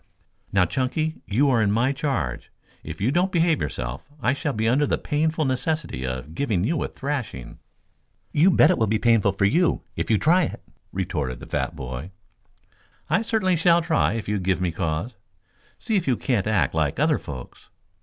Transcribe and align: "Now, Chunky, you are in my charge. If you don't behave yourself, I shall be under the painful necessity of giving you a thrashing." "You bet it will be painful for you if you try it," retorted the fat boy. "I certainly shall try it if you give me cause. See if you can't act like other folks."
"Now, 0.51 0.65
Chunky, 0.65 1.21
you 1.27 1.51
are 1.51 1.61
in 1.61 1.71
my 1.71 1.91
charge. 1.91 2.49
If 2.83 2.99
you 2.99 3.11
don't 3.11 3.31
behave 3.31 3.61
yourself, 3.61 4.09
I 4.19 4.33
shall 4.33 4.51
be 4.51 4.67
under 4.67 4.87
the 4.87 4.97
painful 4.97 5.45
necessity 5.45 6.07
of 6.07 6.33
giving 6.33 6.63
you 6.63 6.81
a 6.81 6.87
thrashing." 6.87 7.59
"You 8.31 8.49
bet 8.49 8.71
it 8.71 8.79
will 8.79 8.87
be 8.87 8.97
painful 8.97 9.31
for 9.33 9.45
you 9.45 9.83
if 9.95 10.09
you 10.09 10.17
try 10.17 10.45
it," 10.45 10.63
retorted 10.91 11.39
the 11.39 11.45
fat 11.45 11.75
boy. 11.75 12.09
"I 13.11 13.21
certainly 13.21 13.55
shall 13.55 13.83
try 13.83 14.13
it 14.13 14.17
if 14.17 14.27
you 14.27 14.39
give 14.39 14.59
me 14.59 14.71
cause. 14.71 15.13
See 15.77 15.97
if 15.97 16.07
you 16.07 16.17
can't 16.17 16.47
act 16.47 16.73
like 16.73 16.97
other 16.99 17.19
folks." 17.19 17.69